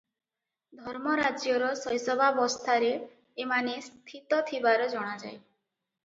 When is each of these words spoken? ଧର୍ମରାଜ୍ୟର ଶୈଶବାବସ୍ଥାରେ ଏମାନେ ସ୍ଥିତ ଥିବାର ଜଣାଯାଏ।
ଧର୍ମରାଜ୍ୟର 0.83 1.67
ଶୈଶବାବସ୍ଥାରେ 1.81 2.89
ଏମାନେ 3.45 3.75
ସ୍ଥିତ 3.89 4.39
ଥିବାର 4.49 4.89
ଜଣାଯାଏ। 4.95 5.37